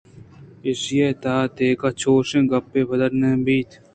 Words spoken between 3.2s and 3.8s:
نہ بیت